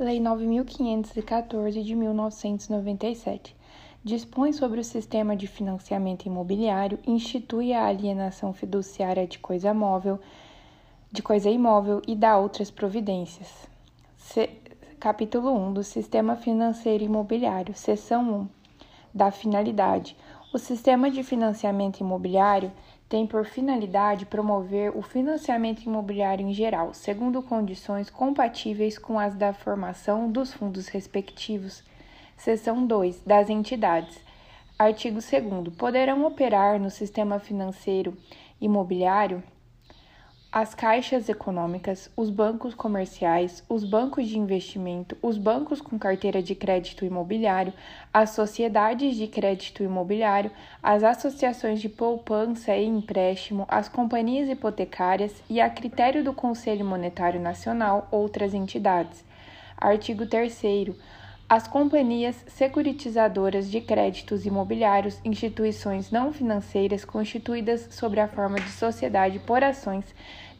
[0.00, 3.54] Lei 9514 de 1997
[4.02, 10.18] dispõe sobre o sistema de financiamento imobiliário, institui a alienação fiduciária de coisa móvel,
[11.12, 13.68] de coisa imóvel e dá outras providências.
[14.16, 14.48] Se,
[14.98, 18.48] capítulo 1 do Sistema Financeiro Imobiliário, seção 1
[19.14, 20.16] da finalidade.
[20.50, 22.72] O sistema de financiamento imobiliário
[23.10, 29.52] tem por finalidade promover o financiamento imobiliário em geral, segundo condições compatíveis com as da
[29.52, 31.82] formação dos fundos respectivos.
[32.36, 34.16] Seção 2 das entidades.
[34.78, 38.16] Artigo 2 Poderão operar no sistema financeiro
[38.60, 39.42] imobiliário
[40.52, 46.56] as caixas econômicas, os bancos comerciais, os bancos de investimento, os bancos com carteira de
[46.56, 47.72] crédito imobiliário,
[48.12, 50.50] as sociedades de crédito imobiliário,
[50.82, 57.40] as associações de poupança e empréstimo, as companhias hipotecárias e, a critério do Conselho Monetário
[57.40, 59.24] Nacional, outras entidades.
[59.76, 60.60] Artigo 3.
[61.50, 69.40] As companhias securitizadoras de créditos imobiliários, instituições não financeiras constituídas sob a forma de sociedade
[69.40, 70.04] por ações,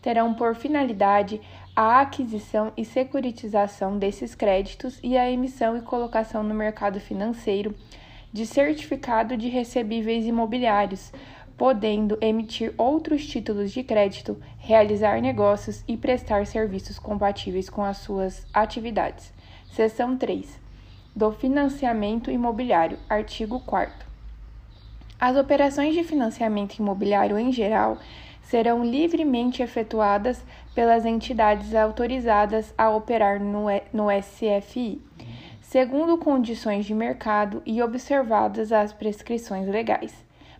[0.02, 1.40] terão por finalidade
[1.74, 7.74] a aquisição e securitização desses créditos e a emissão e colocação no mercado financeiro
[8.32, 11.12] de certificado de recebíveis imobiliários,
[11.56, 18.46] podendo emitir outros títulos de crédito, realizar negócios e prestar serviços compatíveis com as suas
[18.54, 19.32] atividades.
[19.72, 20.58] Seção 3
[21.14, 24.06] do financiamento imobiliário, artigo 4.
[25.18, 27.98] As operações de financiamento imobiliário em geral
[28.42, 33.66] serão livremente efetuadas pelas entidades autorizadas a operar no,
[34.22, 35.00] SFI,
[35.60, 40.14] segundo condições de mercado e observadas as prescrições legais.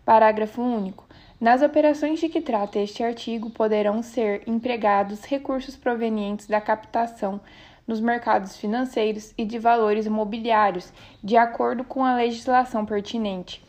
[0.05, 1.07] Parágrafo único.
[1.41, 7.41] Nas operações de que trata este artigo, poderão ser empregados recursos provenientes da captação
[7.87, 10.93] nos mercados financeiros e de valores imobiliários,
[11.25, 13.65] de acordo com a legislação pertinente.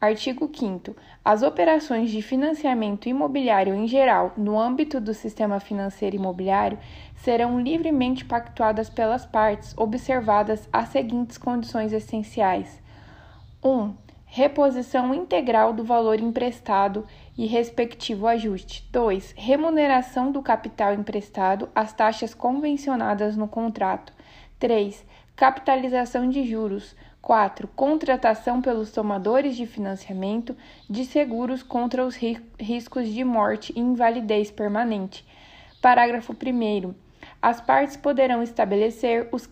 [0.00, 0.94] Artigo 5.
[1.24, 6.78] As operações de financiamento imobiliário em geral, no âmbito do sistema financeiro imobiliário,
[7.16, 12.78] serão livremente pactuadas pelas partes, observadas as seguintes condições essenciais:
[13.64, 13.94] 1.
[14.26, 17.06] Reposição integral do valor emprestado
[17.38, 18.86] e respectivo ajuste.
[18.92, 19.32] 2.
[19.34, 24.12] Remuneração do capital emprestado às taxas convencionadas no contrato.
[24.58, 25.06] 3.
[25.34, 26.94] Capitalização de juros.
[27.24, 27.66] 4.
[27.68, 30.54] Contratação pelos tomadores de financiamento
[30.90, 32.14] de seguros contra os
[32.60, 35.26] riscos de morte e invalidez permanente.
[35.80, 36.94] Parágrafo 1.
[37.40, 39.48] As partes poderão estabelecer os,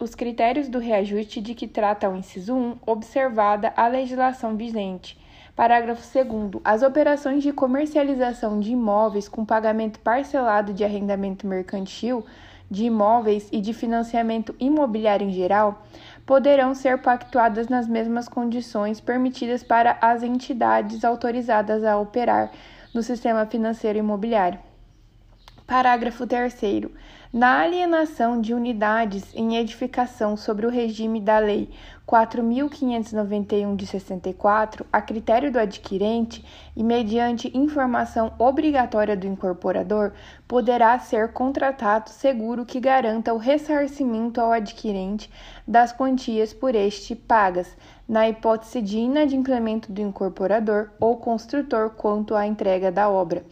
[0.00, 5.16] os critérios do reajuste de que trata o inciso 1, observada a legislação vigente.
[5.54, 6.60] Parágrafo 2.
[6.64, 12.24] As operações de comercialização de imóveis com pagamento parcelado de arrendamento mercantil
[12.72, 15.84] de imóveis e de financiamento imobiliário em geral
[16.26, 22.50] poderão ser pactuadas nas mesmas condições permitidas para as entidades autorizadas a operar
[22.94, 24.58] no sistema financeiro imobiliário.
[25.66, 26.54] Parágrafo 3.
[27.32, 31.70] Na alienação de unidades em edificação sobre o regime da Lei
[32.12, 36.44] 4.591 de 64, a critério do adquirente
[36.76, 40.12] e mediante informação obrigatória do incorporador,
[40.46, 45.30] poderá ser contratado seguro que garanta o ressarcimento ao adquirente
[45.66, 47.74] das quantias por este pagas,
[48.06, 53.42] na hipótese de inadimplemento do incorporador ou construtor quanto à entrega da obra.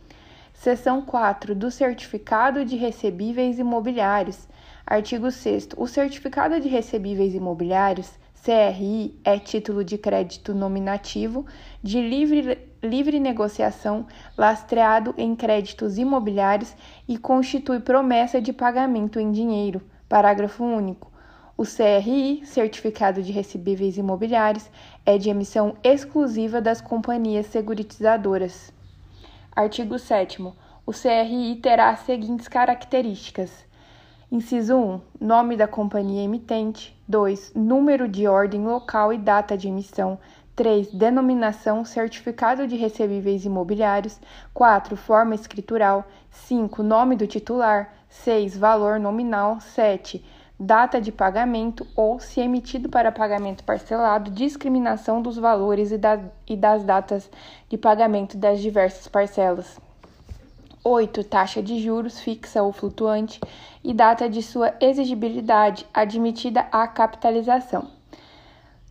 [0.52, 4.46] Seção 4 do Certificado de Recebíveis Imobiliários.
[4.86, 5.68] Artigo 6.
[5.78, 11.44] O Certificado de Recebíveis Imobiliários, CRI, é título de crédito nominativo
[11.82, 14.06] de livre, livre negociação
[14.36, 16.74] lastreado em créditos imobiliários
[17.06, 19.82] e constitui promessa de pagamento em dinheiro.
[20.08, 21.12] Parágrafo único.
[21.54, 24.70] O CRI, Certificado de Recebíveis Imobiliários,
[25.04, 28.72] é de emissão exclusiva das companhias seguritizadoras.
[29.54, 30.40] Artigo 7.
[30.86, 33.66] O CRI terá as seguintes características:
[34.32, 35.00] Inciso 1.
[35.20, 36.98] Nome da companhia emitente.
[37.10, 37.54] 2.
[37.56, 40.16] Número de ordem local e data de emissão.
[40.54, 40.92] 3.
[40.92, 44.20] Denominação, certificado de recebíveis imobiliários.
[44.54, 44.96] 4.
[44.96, 46.04] Forma escritural.
[46.30, 46.84] 5.
[46.84, 47.92] Nome do titular.
[48.08, 48.56] 6.
[48.56, 49.60] Valor nominal.
[49.60, 50.24] 7.
[50.58, 56.56] Data de pagamento ou, se emitido para pagamento parcelado, discriminação dos valores e, da, e
[56.56, 57.28] das datas
[57.68, 59.80] de pagamento das diversas parcelas.
[60.82, 61.24] 8.
[61.24, 63.38] Taxa de juros fixa ou flutuante
[63.84, 67.88] e data de sua exigibilidade admitida a capitalização.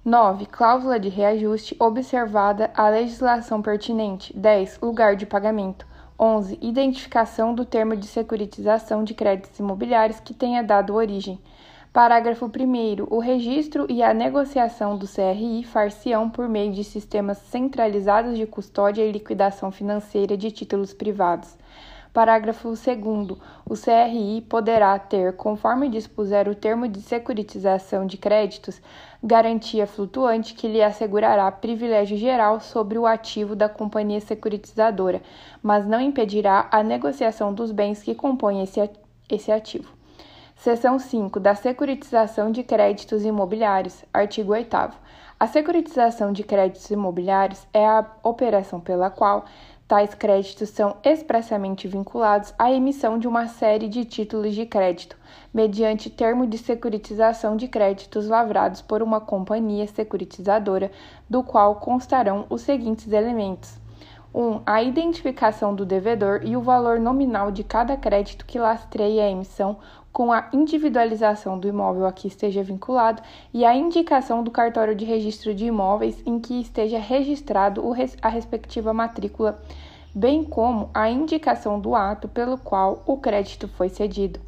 [0.06, 0.45] 9.
[0.45, 4.38] Cláusula de reajuste observada a legislação pertinente.
[4.38, 4.80] 10.
[4.81, 5.88] Lugar de pagamento.
[6.19, 6.59] 11.
[6.62, 11.39] Identificação do termo de securitização de créditos imobiliários que tenha dado origem.
[11.91, 13.07] Parágrafo 1.
[13.09, 19.03] O registro e a negociação do CRI far-se-ão por meio de sistemas centralizados de custódia
[19.03, 21.57] e liquidação financeira de títulos privados.
[22.14, 22.80] Parágrafo 2.
[23.66, 28.82] O CRI poderá ter, conforme dispuser o termo de securitização de créditos,
[29.24, 35.22] garantia flutuante que lhe assegurará privilégio geral sobre o ativo da companhia securitizadora,
[35.62, 38.64] mas não impedirá a negociação dos bens que compõem
[39.30, 39.94] esse ativo.
[40.56, 44.76] Seção 5 da Securitização de Créditos Imobiliários, artigo 8.
[45.40, 49.46] A securitização de créditos imobiliários é a operação pela qual
[49.89, 55.18] tais créditos são expressamente vinculados à emissão de uma série de títulos de crédito,
[55.51, 60.91] mediante termo de securitização de créditos lavrados por uma companhia securitizadora,
[61.27, 63.80] do qual constarão os seguintes elementos:
[64.31, 64.39] 1.
[64.39, 69.27] Um, a identificação do devedor e o valor nominal de cada crédito que lastreie a
[69.27, 69.80] emissão
[70.12, 73.22] com a individualização do imóvel a que esteja vinculado
[73.54, 77.84] e a indicação do cartório de registro de imóveis em que esteja registrado
[78.22, 79.62] a respectiva matrícula,
[80.14, 84.40] bem como a indicação do ato pelo qual o crédito foi cedido.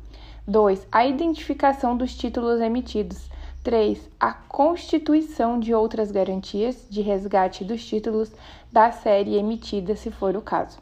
[0.47, 0.87] 2.
[0.91, 3.29] A identificação dos títulos emitidos.
[3.63, 4.09] 3.
[4.19, 8.31] A constituição de outras garantias de resgate dos títulos
[8.71, 10.79] da série emitida, se for o caso.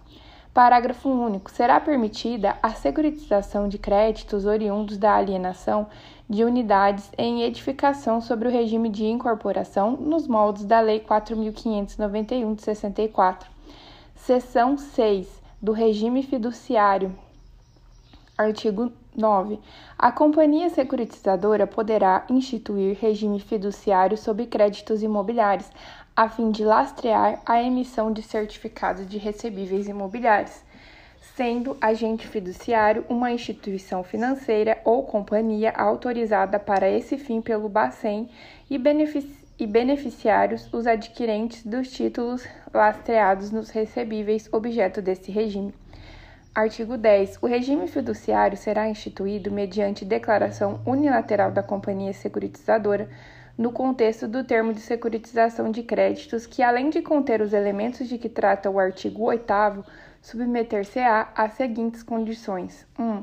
[0.60, 1.50] Parágrafo único.
[1.50, 5.88] Será permitida a securitização de créditos oriundos da alienação
[6.30, 12.62] de unidades em edificação sobre o regime de incorporação nos moldes da Lei 4.591 de
[12.62, 13.50] 64.
[14.18, 15.30] Seção 6
[15.62, 17.16] do regime fiduciário.
[18.38, 19.60] Artigo 9.
[19.98, 25.72] A companhia securitizadora poderá instituir regime fiduciário sobre créditos imobiliários,
[26.20, 30.62] a fim de lastrear a emissão de certificados de recebíveis imobiliários,
[31.34, 38.30] sendo agente fiduciário uma instituição financeira ou companhia autorizada para esse fim pelo Bacen
[38.70, 45.74] e, benefici e beneficiários os adquirentes dos títulos lastreados nos recebíveis objeto desse regime.
[46.54, 47.38] Artigo 10.
[47.42, 53.08] O regime fiduciário será instituído mediante declaração unilateral da companhia securitizadora
[53.60, 58.18] no contexto do termo de securitização de créditos, que, além de conter os elementos de
[58.18, 59.84] que trata o artigo 8,
[60.22, 63.22] submeter-se-á às seguintes condições: 1.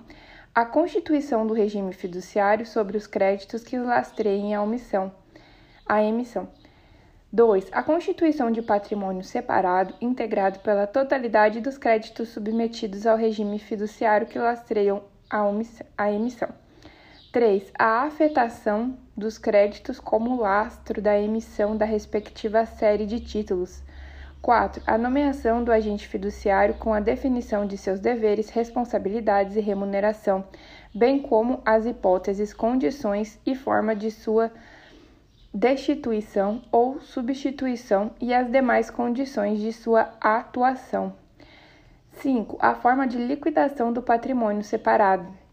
[0.54, 5.10] a constituição do regime fiduciário sobre os créditos que lastreiem a omissão,
[5.86, 6.46] a emissão.
[7.32, 7.70] 2.
[7.72, 14.38] A constituição de patrimônio separado, integrado pela totalidade dos créditos submetidos ao regime fiduciário que
[14.38, 16.65] lastreiam a emissão.
[17.36, 17.70] 3.
[17.78, 23.82] A afetação dos créditos como lastro da emissão da respectiva série de títulos.
[24.40, 24.82] 4.
[24.86, 30.46] A nomeação do agente fiduciário com a definição de seus deveres, responsabilidades e remuneração,
[30.94, 34.50] bem como as hipóteses, condições e forma de sua
[35.52, 41.12] destituição ou substituição e as demais condições de sua atuação.
[42.12, 42.56] 5.
[42.62, 45.44] A forma de liquidação do patrimônio separado.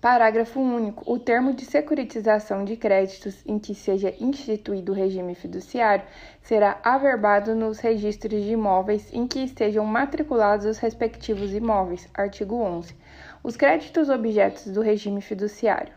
[0.00, 1.02] Parágrafo único.
[1.12, 6.04] O termo de securitização de créditos em que seja instituído o regime fiduciário
[6.40, 12.08] será averbado nos registros de imóveis em que estejam matriculados os respectivos imóveis.
[12.14, 12.94] Artigo 11.
[13.42, 15.92] Os créditos objetos do regime fiduciário.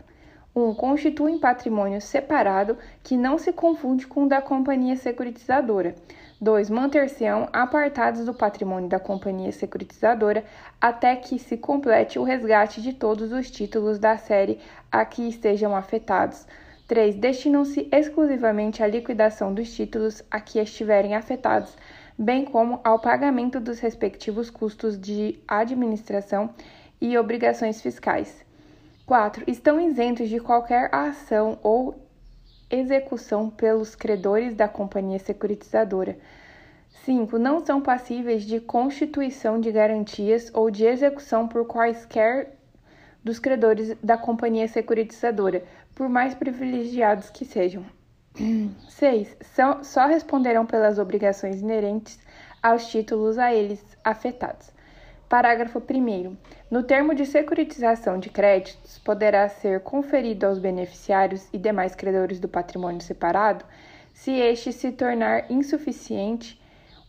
[0.54, 0.60] 1.
[0.60, 5.94] Um, constituem patrimônio separado que não se confunde com o da companhia securitizadora.
[6.42, 6.70] 2.
[6.70, 10.44] Manter-se-ão apartados do patrimônio da companhia securitizadora
[10.80, 14.58] até que se complete o resgate de todos os títulos da série
[14.90, 16.44] a que estejam afetados.
[16.88, 17.14] 3.
[17.14, 21.76] Destinam-se exclusivamente à liquidação dos títulos a que estiverem afetados,
[22.18, 26.50] bem como ao pagamento dos respectivos custos de administração
[27.00, 28.44] e obrigações fiscais.
[29.06, 29.44] 4.
[29.46, 32.01] Estão isentos de qualquer ação ou
[32.72, 36.18] execução pelos credores da companhia securitizadora.
[37.04, 37.38] 5.
[37.38, 42.56] Não são passíveis de constituição de garantias ou de execução por quaisquer
[43.22, 45.62] dos credores da companhia securitizadora,
[45.94, 47.84] por mais privilegiados que sejam.
[48.88, 49.36] 6.
[49.82, 52.18] Só responderão pelas obrigações inerentes
[52.62, 54.72] aos títulos a eles afetados.
[55.32, 56.36] Parágrafo 1.
[56.70, 62.48] No termo de securitização de créditos, poderá ser conferido aos beneficiários e demais credores do
[62.48, 63.64] patrimônio separado,
[64.12, 66.60] se este se tornar insuficiente,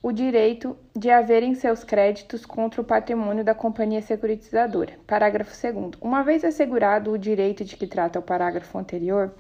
[0.02, 4.94] o direito de haverem seus créditos contra o patrimônio da companhia securitizadora.
[5.06, 5.96] Parágrafo 2.
[6.00, 9.34] Uma vez assegurado o direito de que trata o parágrafo anterior,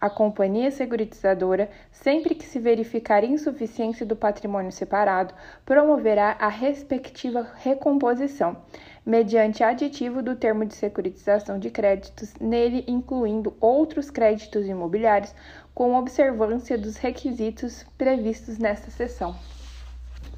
[0.00, 8.56] a companhia securitizadora, sempre que se verificar insuficiência do patrimônio separado, promoverá a respectiva recomposição,
[9.04, 15.34] mediante aditivo do termo de securitização de créditos, nele incluindo outros créditos imobiliários,
[15.74, 19.36] com observância dos requisitos previstos nesta seção.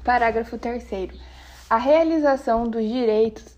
[0.03, 0.83] Parágrafo 3.
[1.69, 3.55] A realização dos direitos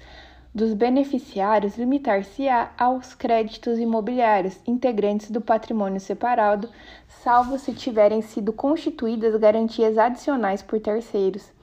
[0.55, 6.69] dos beneficiários limitar-se-á aos créditos imobiliários integrantes do patrimônio separado,
[7.09, 11.53] salvo se tiverem sido constituídas garantias adicionais por terceiros.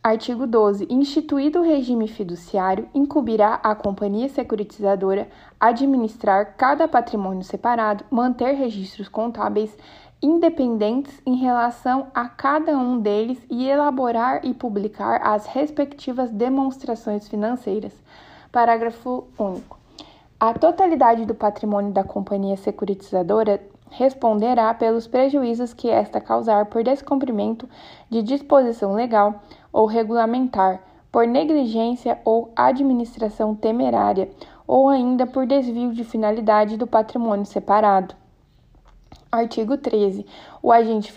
[0.00, 0.86] Artigo 12.
[0.88, 9.76] Instituído o regime fiduciário, incumbirá à companhia securitizadora administrar cada patrimônio separado, manter registros contábeis
[10.22, 17.92] independentes em relação a cada um deles e elaborar e publicar as respectivas demonstrações financeiras.
[18.50, 19.78] Parágrafo único.
[20.38, 27.68] A totalidade do patrimônio da companhia securitizadora responderá pelos prejuízos que esta causar por descumprimento
[28.10, 29.42] de disposição legal
[29.72, 34.28] ou regulamentar, por negligência ou administração temerária,
[34.66, 38.14] ou ainda por desvio de finalidade do patrimônio separado.
[39.30, 40.24] Artigo 13.
[40.62, 41.12] O agente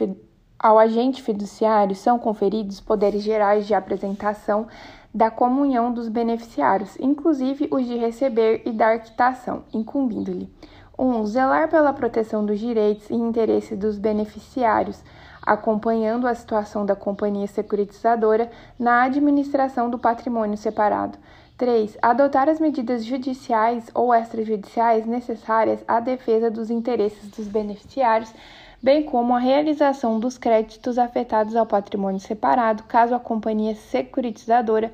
[0.57, 4.67] ao agente fiduciário são conferidos poderes gerais de apresentação
[5.13, 10.51] da comunhão dos beneficiários, inclusive os de receber e dar quitação, incumbindo-lhe
[10.97, 11.25] 1.
[11.27, 15.01] zelar pela proteção dos direitos e interesses dos beneficiários,
[15.41, 21.17] acompanhando a situação da companhia securitizadora na administração do patrimônio separado.
[21.59, 21.97] 3.
[22.01, 28.33] Adotar as medidas judiciais ou extrajudiciais necessárias à defesa dos interesses dos beneficiários,
[28.81, 34.93] bem como a realização dos créditos afetados ao patrimônio separado, caso a companhia securitizadora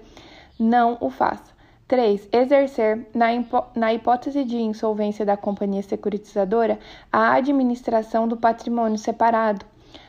[0.60, 1.54] não o faça.
[1.88, 2.30] 3.
[2.32, 3.28] Exercer, na,
[3.76, 6.80] na hipótese de insolvência da companhia securitizadora,
[7.14, 9.64] a administração do patrimônio separado.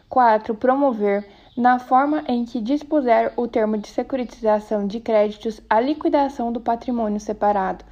[0.09, 0.55] 4.
[0.55, 6.61] Promover, na forma em que dispuser o termo de securitização de créditos, a liquidação do
[6.61, 7.83] patrimônio separado.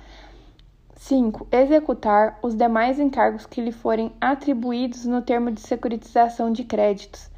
[0.96, 1.48] 5.
[1.50, 7.30] Executar os demais encargos que lhe forem atribuídos no termo de securitização de créditos.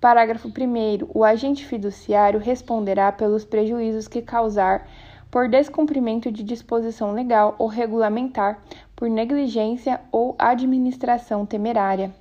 [0.00, 1.08] Parágrafo 1.
[1.14, 4.88] O agente fiduciário responderá pelos prejuízos que causar
[5.30, 8.62] por descumprimento de disposição legal ou regulamentar,
[8.94, 12.14] por negligência ou administração temerária.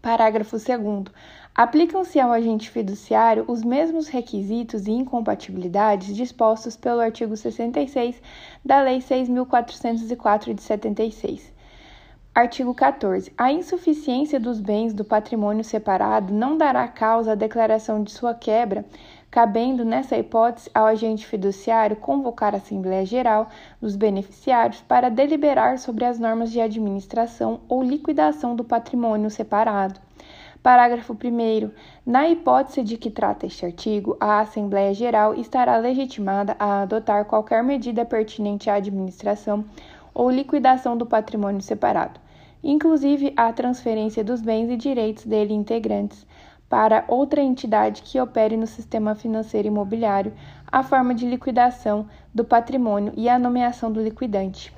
[0.00, 0.68] Parágrafo 2.
[1.56, 8.20] Aplicam-se ao agente fiduciário os mesmos requisitos e incompatibilidades dispostos pelo artigo 66
[8.62, 11.54] da Lei 6.404 de 76.
[12.34, 13.32] Artigo 14.
[13.38, 18.84] A insuficiência dos bens do patrimônio separado não dará causa à declaração de sua quebra
[19.30, 23.48] cabendo, nessa hipótese, ao agente fiduciário convocar a Assembleia Geral
[23.80, 30.05] dos beneficiários para deliberar sobre as normas de administração ou liquidação do patrimônio separado.
[30.66, 31.70] Parágrafo 1.
[32.04, 37.62] Na hipótese de que trata este artigo, a Assembleia Geral estará legitimada a adotar qualquer
[37.62, 39.64] medida pertinente à administração
[40.12, 42.18] ou liquidação do patrimônio separado,
[42.64, 46.26] inclusive a transferência dos bens e direitos dele integrantes,
[46.68, 50.32] para outra entidade que opere no sistema financeiro imobiliário,
[50.66, 54.74] a forma de liquidação do patrimônio e a nomeação do liquidante.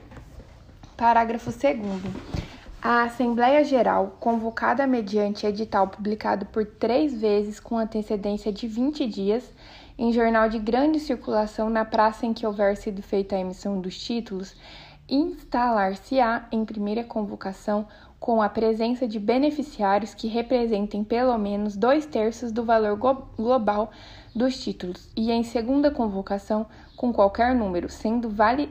[0.99, 2.58] Parágrafo 2.
[2.81, 9.53] A Assembleia Geral, convocada mediante edital publicado por três vezes com antecedência de 20 dias,
[9.99, 14.01] em jornal de grande circulação na praça em que houver sido feita a emissão dos
[14.01, 14.55] títulos,
[15.09, 17.85] instalar-se-á em primeira convocação
[18.21, 22.97] com a presença de beneficiários que representem pelo menos dois terços do valor
[23.37, 23.91] global
[24.35, 28.29] dos títulos, e em segunda convocação, com qualquer número, sendo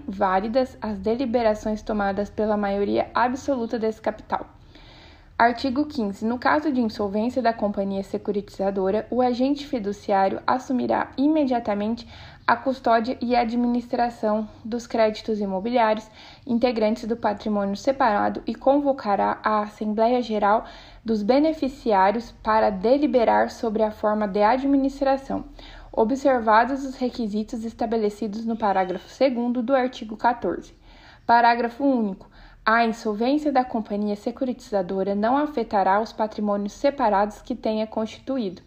[0.08, 4.46] válidas as deliberações tomadas pela maioria absoluta desse capital.
[5.40, 6.26] Artigo 15.
[6.26, 12.08] No caso de insolvência da companhia securitizadora, o agente fiduciário assumirá imediatamente
[12.48, 16.10] a custódia e a administração dos créditos imobiliários
[16.46, 20.64] integrantes do patrimônio separado e convocará a Assembleia Geral
[21.04, 25.44] dos beneficiários para deliberar sobre a forma de administração,
[25.92, 30.74] observados os requisitos estabelecidos no parágrafo 2 do artigo 14.
[31.26, 32.30] Parágrafo único.
[32.66, 38.62] A insolvência da companhia securitizadora não afetará os patrimônios separados que tenha constituído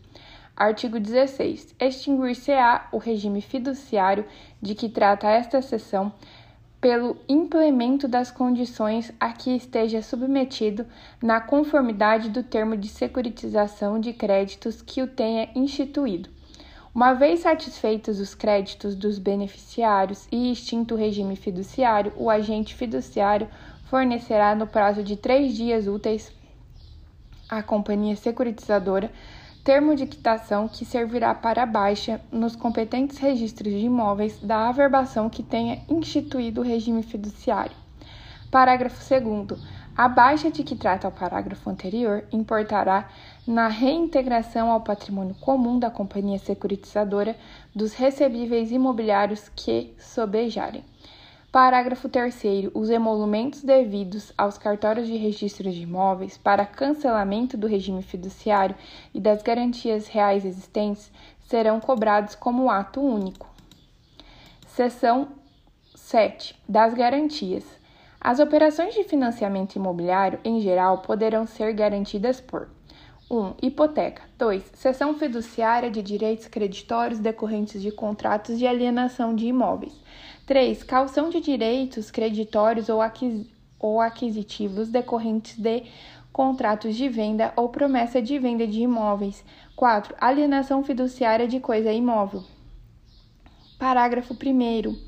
[0.60, 1.74] Artigo 16.
[1.80, 4.26] Extinguir-se-á o regime fiduciário
[4.60, 6.12] de que trata esta seção
[6.78, 10.84] pelo implemento das condições a que esteja submetido
[11.22, 16.28] na conformidade do termo de securitização de créditos que o tenha instituído.
[16.94, 23.48] Uma vez satisfeitos os créditos dos beneficiários e extinto o regime fiduciário, o agente fiduciário
[23.84, 26.30] fornecerá no prazo de três dias úteis
[27.48, 29.10] à companhia securitizadora
[29.64, 35.42] termo de quitação que servirá para baixa nos competentes registros de imóveis da averbação que
[35.42, 37.76] tenha instituído o regime fiduciário.
[38.50, 39.60] Parágrafo 2.
[39.96, 43.08] A baixa de que trata o parágrafo anterior importará
[43.46, 47.36] na reintegração ao patrimônio comum da companhia securitizadora
[47.74, 50.84] dos recebíveis imobiliários que sobejarem.
[51.52, 52.70] Parágrafo 3.
[52.72, 58.76] Os emolumentos devidos aos cartórios de registro de imóveis para cancelamento do regime fiduciário
[59.12, 63.50] e das garantias reais existentes serão cobrados como ato único.
[64.64, 65.26] Seção
[65.96, 66.54] 7.
[66.68, 67.64] Das garantias.
[68.20, 72.68] As operações de financiamento imobiliário, em geral, poderão ser garantidas por
[73.28, 73.54] 1.
[73.62, 74.22] Hipoteca.
[74.36, 74.72] 2.
[74.74, 79.92] Cessão fiduciária de direitos creditórios decorrentes de contratos de alienação de imóveis.
[80.50, 80.82] 3.
[80.82, 83.46] Calção de direitos creditórios ou, aquis,
[83.78, 85.84] ou aquisitivos decorrentes de
[86.32, 89.44] contratos de venda ou promessa de venda de imóveis.
[89.76, 90.16] 4.
[90.20, 92.42] Alienação fiduciária de coisa imóvel.
[93.78, 94.98] Parágrafo 1.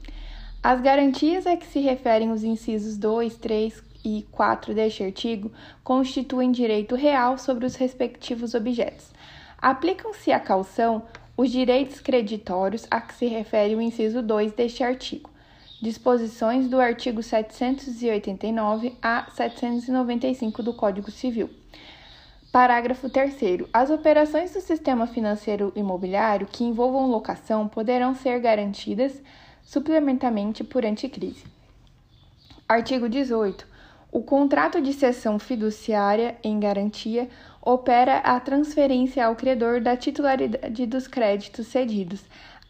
[0.63, 5.51] As garantias a que se referem os incisos 2, 3 e 4 deste artigo
[5.83, 9.11] constituem direito real sobre os respectivos objetos.
[9.59, 11.03] Aplicam-se à calção
[11.37, 15.32] os direitos creditórios a que se refere o inciso 2 deste artigo
[15.83, 21.51] disposições do artigo 789 a 795 do Código Civil.
[22.53, 23.63] Parágrafo 3.
[23.73, 29.21] As operações do sistema financeiro imobiliário que envolvam locação poderão ser garantidas
[29.61, 31.45] suplementarmente por anticrise.
[32.69, 33.67] Artigo 18.
[34.13, 37.29] O contrato de cessão fiduciária em garantia
[37.61, 42.23] opera a transferência ao credor da titularidade dos créditos cedidos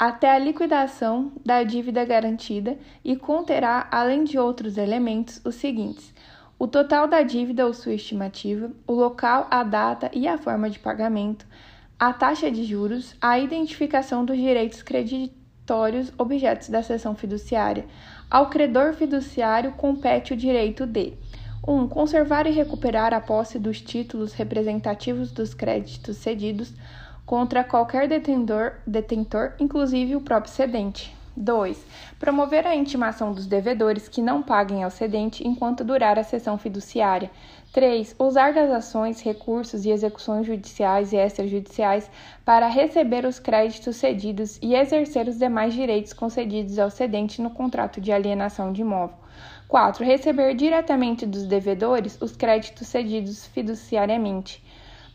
[0.02, 6.12] até a liquidação da dívida garantida e conterá, além de outros elementos, os seguintes:
[6.58, 10.80] o total da dívida ou sua estimativa, o local, a data e a forma de
[10.80, 11.46] pagamento,
[11.96, 17.86] a taxa de juros, a identificação dos direitos creditórios objetos da cessão fiduciária.
[18.28, 21.12] Ao credor fiduciário compete o direito de
[21.64, 21.72] 1.
[21.72, 26.74] Um, conservar e recuperar a posse dos títulos representativos dos créditos cedidos
[27.32, 31.16] contra qualquer detentor, detentor, inclusive o próprio cedente.
[31.34, 31.82] 2.
[32.18, 37.30] Promover a intimação dos devedores que não paguem ao cedente enquanto durar a sessão fiduciária.
[37.72, 38.16] 3.
[38.18, 42.10] Usar das ações, recursos e execuções judiciais e extrajudiciais
[42.44, 47.98] para receber os créditos cedidos e exercer os demais direitos concedidos ao cedente no contrato
[47.98, 49.16] de alienação de imóvel.
[49.68, 50.04] 4.
[50.04, 54.62] Receber diretamente dos devedores os créditos cedidos fiduciariamente.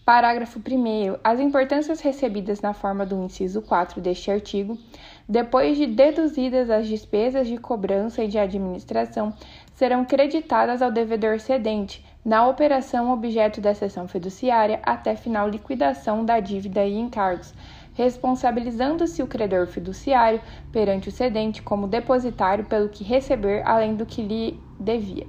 [0.07, 1.17] Parágrafo 1.
[1.21, 4.77] As importâncias recebidas na forma do inciso 4 deste artigo,
[5.27, 9.33] depois de deduzidas as despesas de cobrança e de administração,
[9.75, 16.39] serão creditadas ao devedor cedente na operação objeto da sessão fiduciária até final liquidação da
[16.39, 17.53] dívida e encargos,
[17.93, 20.39] responsabilizando-se o credor fiduciário
[20.71, 25.27] perante o cedente como depositário pelo que receber além do que lhe devia.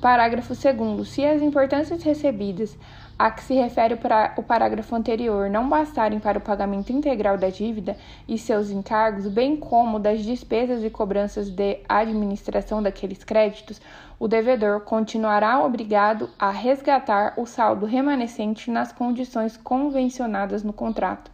[0.00, 1.08] Parágrafo 2.
[1.08, 2.76] Se as importâncias recebidas
[3.18, 3.98] a que se refere
[4.36, 7.96] o parágrafo anterior não bastarem para o pagamento integral da dívida
[8.28, 13.80] e seus encargos, bem como das despesas e cobranças de administração daqueles créditos,
[14.18, 21.30] o devedor continuará obrigado a resgatar o saldo remanescente nas condições convencionadas no contrato.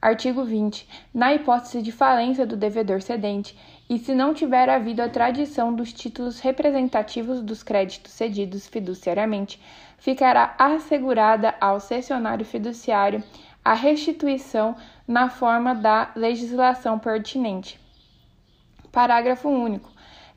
[0.00, 0.86] Artigo 20.
[1.12, 5.92] Na hipótese de falência do devedor cedente, e se não tiver havido a tradição dos
[5.92, 9.60] títulos representativos dos créditos cedidos fiduciariamente,
[9.98, 13.22] ficará assegurada ao cessionário fiduciário
[13.64, 17.80] a restituição na forma da legislação pertinente.
[18.92, 19.90] Parágrafo único.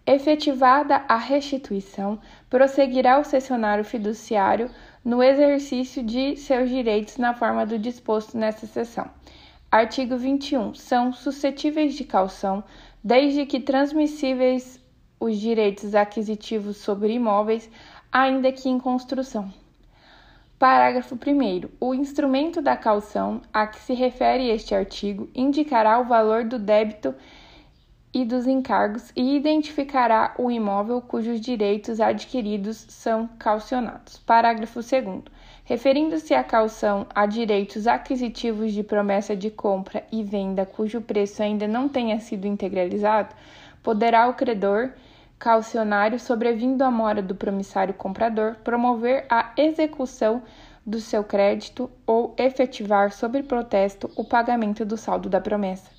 [0.05, 2.19] Efetivada a restituição,
[2.49, 4.71] prosseguirá o cessionário fiduciário
[5.05, 9.07] no exercício de seus direitos na forma do disposto nesta seção.
[9.71, 10.73] Artigo 21.
[10.73, 12.63] São suscetíveis de calção,
[13.03, 14.83] desde que transmissíveis
[15.19, 17.69] os direitos aquisitivos sobre imóveis,
[18.11, 19.51] ainda que em construção.
[20.57, 21.69] Parágrafo 1.
[21.79, 27.15] O instrumento da calção a que se refere este artigo indicará o valor do débito
[28.13, 34.17] e dos encargos e identificará o imóvel cujos direitos adquiridos são calcionados.
[34.17, 35.23] Parágrafo 2.
[35.63, 41.67] Referindo-se à calção a direitos aquisitivos de promessa de compra e venda cujo preço ainda
[41.67, 43.35] não tenha sido integralizado,
[43.83, 44.91] poderá o credor
[45.39, 50.43] calcionário, sobrevindo à mora do promissário comprador, promover a execução
[50.85, 55.89] do seu crédito ou efetivar, sob protesto, o pagamento do saldo da promessa.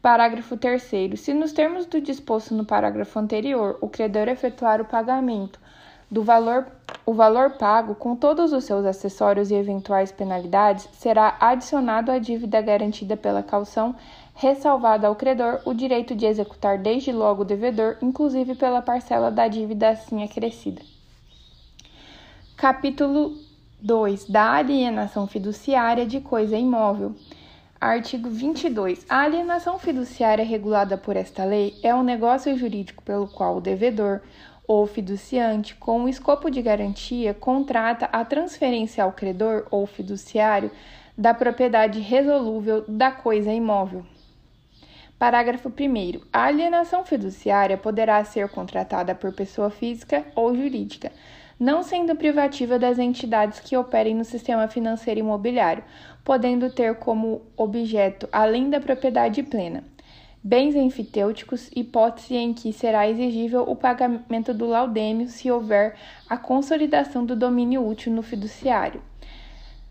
[0.00, 1.18] Parágrafo 3.
[1.18, 5.58] Se, nos termos do disposto no parágrafo anterior, o credor efetuar o pagamento
[6.08, 6.66] do valor
[7.04, 12.60] o valor pago, com todos os seus acessórios e eventuais penalidades, será adicionado à dívida
[12.60, 13.94] garantida pela caução,
[14.36, 19.48] ressalvado ao credor o direito de executar desde logo o devedor, inclusive pela parcela da
[19.48, 20.82] dívida assim acrescida.
[22.54, 23.34] Capítulo
[23.80, 27.14] 2 da alienação fiduciária de coisa imóvel.
[27.80, 29.06] Artigo 22.
[29.08, 34.20] A alienação fiduciária regulada por esta lei é um negócio jurídico pelo qual o devedor,
[34.68, 40.70] ou fiduciante, com o escopo de garantia, contrata a transferência ao credor ou fiduciário
[41.16, 44.04] da propriedade resolúvel da coisa imóvel.
[45.18, 46.20] Parágrafo 1.
[46.30, 51.10] A alienação fiduciária poderá ser contratada por pessoa física ou jurídica,
[51.58, 55.82] não sendo privativa das entidades que operem no sistema financeiro imobiliário,
[56.22, 59.84] podendo ter como objeto, além da propriedade plena,
[60.44, 65.96] bens enfitêuticos, hipótese em que será exigível o pagamento do laudêmio se houver
[66.28, 69.00] a consolidação do domínio útil no fiduciário.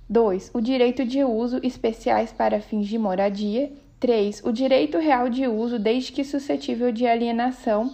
[0.08, 0.52] 2.
[0.54, 3.74] O direito de uso especiais para fins de moradia.
[4.00, 4.42] 3.
[4.44, 7.94] O direito real de uso desde que suscetível de alienação.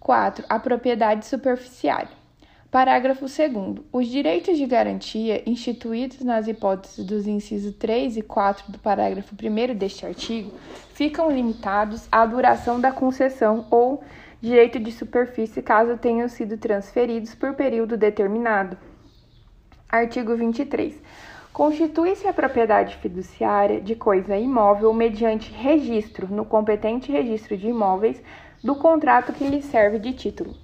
[0.00, 0.44] 4.
[0.48, 2.18] A propriedade superficiária.
[2.70, 3.82] Parágrafo 2.
[3.90, 9.74] Os direitos de garantia instituídos nas hipóteses dos incisos 3 e 4 do parágrafo 1
[9.74, 10.52] deste artigo
[10.92, 14.04] ficam limitados à duração da concessão ou
[14.40, 18.76] direito de superfície caso tenham sido transferidos por período determinado.
[19.88, 21.00] Artigo 23.
[21.52, 28.22] Constitui-se a propriedade fiduciária de coisa imóvel mediante registro no competente registro de imóveis
[28.62, 30.54] do contrato que lhe serve de título.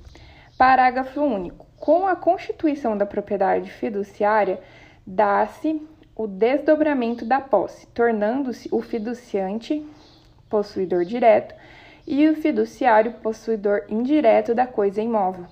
[0.57, 1.67] Parágrafo único.
[1.77, 4.61] Com a constituição da propriedade fiduciária,
[5.07, 5.83] dá-se
[6.17, 9.85] o desdobramento da posse, tornando-se o fiduciante
[10.49, 11.55] possuidor direto
[12.07, 15.47] e o fiduciário possuidor indireto da coisa imóvel.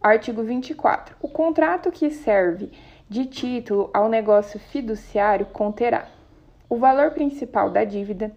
[0.00, 1.16] Artigo 24.
[1.20, 2.70] O contrato que serve
[3.08, 6.08] de título ao negócio fiduciário conterá
[6.68, 8.32] o valor principal da dívida,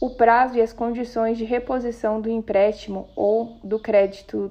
[0.00, 4.50] o prazo e as condições de reposição do empréstimo ou do crédito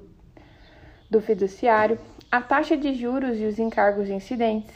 [1.10, 1.98] do fiduciário,
[2.30, 4.74] a taxa de juros e os encargos incidentes,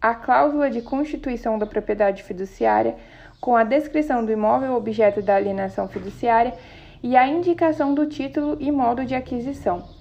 [0.00, 2.96] a cláusula de constituição da propriedade fiduciária,
[3.40, 6.54] com a descrição do imóvel objeto da alienação fiduciária
[7.02, 9.97] e a indicação do título e modo de aquisição.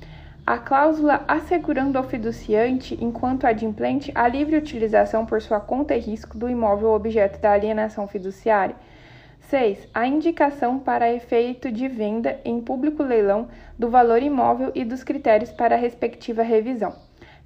[0.48, 6.38] A cláusula assegurando ao fiduciante, enquanto adimplente, a livre utilização por sua conta e risco
[6.38, 8.74] do imóvel objeto da alienação fiduciária
[9.42, 9.90] 6.
[9.94, 15.52] A indicação para efeito de venda em público leilão do valor imóvel e dos critérios
[15.52, 16.96] para a respectiva revisão.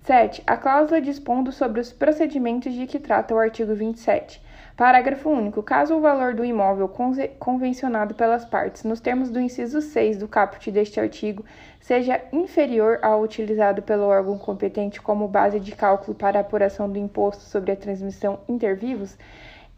[0.03, 0.43] 7.
[0.45, 4.39] A cláusula dispondo sobre os procedimentos de que trata o artigo 27.
[4.81, 5.61] Parágrafo único.
[5.61, 6.91] Caso o valor do imóvel
[7.37, 11.45] convencionado pelas partes, nos termos do inciso 6 do caput deste artigo,
[11.79, 17.43] seja inferior ao utilizado pelo órgão competente como base de cálculo para apuração do imposto
[17.43, 19.15] sobre a transmissão inter vivos,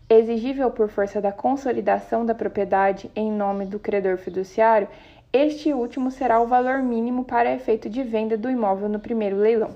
[0.10, 4.88] exigível por força da consolidação da propriedade em nome do credor fiduciário,
[5.34, 9.72] este último será o valor mínimo para efeito de venda do imóvel no primeiro leilão.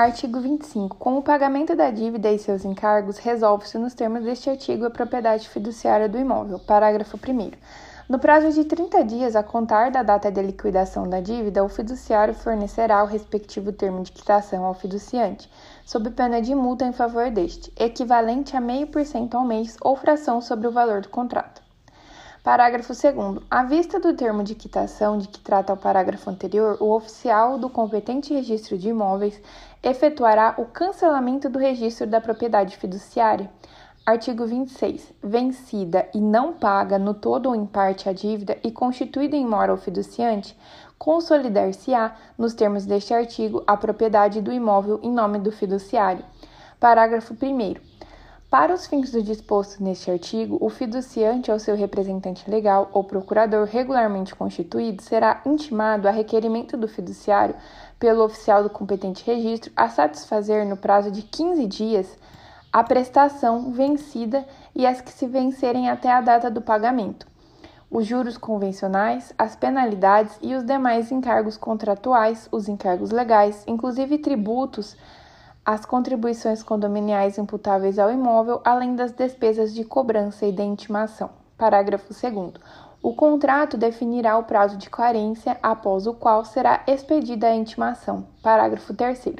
[0.00, 0.96] Artigo 25.
[0.96, 5.48] Com o pagamento da dívida e seus encargos, resolve-se nos termos deste artigo a propriedade
[5.48, 6.60] fiduciária do imóvel.
[6.60, 7.50] Parágrafo 1.
[8.08, 12.32] No prazo de 30 dias a contar da data de liquidação da dívida, o fiduciário
[12.32, 15.50] fornecerá o respectivo termo de quitação ao fiduciante,
[15.84, 19.96] sob pena de multa em favor deste, equivalente a meio por cento ao mês ou
[19.96, 21.60] fração sobre o valor do contrato.
[22.48, 23.42] Parágrafo 2.
[23.50, 27.68] À vista do termo de quitação de que trata o parágrafo anterior, o oficial do
[27.68, 29.38] competente registro de imóveis
[29.82, 33.50] efetuará o cancelamento do registro da propriedade fiduciária
[34.08, 35.12] Artigo 26.
[35.22, 39.70] Vencida e não paga no todo ou em parte a dívida e constituída em mora
[39.70, 40.56] ou fiduciante,
[40.98, 46.24] consolidar-se-á, nos termos deste artigo, a propriedade do imóvel em nome do fiduciário.
[46.80, 47.74] Parágrafo 1.
[48.48, 53.66] Para os fins do disposto neste artigo, o fiduciante ou seu representante legal ou procurador
[53.66, 57.54] regularmente constituído será intimado a requerimento do fiduciário
[57.98, 62.18] pelo oficial do competente registro a satisfazer no prazo de 15 dias
[62.72, 67.26] a prestação vencida e as que se vencerem até a data do pagamento,
[67.90, 74.96] os juros convencionais, as penalidades e os demais encargos contratuais, os encargos legais, inclusive tributos,
[75.64, 81.30] as contribuições condominiais imputáveis ao imóvel, além das despesas de cobrança e de intimação.
[81.56, 82.52] Parágrafo 2.
[83.00, 88.26] O contrato definirá o prazo de carência após o qual será expedida a intimação.
[88.42, 89.36] Parágrafo 3.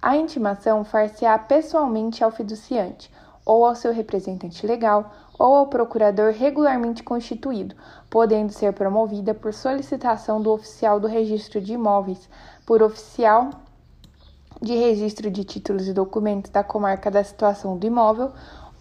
[0.00, 3.10] A intimação far-se-á pessoalmente ao fiduciante.
[3.44, 7.74] ou ao seu representante legal, ou ao procurador regularmente constituído,
[8.08, 12.30] podendo ser promovida por solicitação do oficial do registro de imóveis,
[12.64, 13.50] por oficial
[14.60, 18.30] de registro de títulos e documentos da comarca da situação do imóvel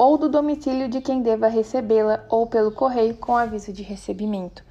[0.02, 4.64] ou do domicílio de quem deva recebê-la ou pelo correio com aviso de recebimento.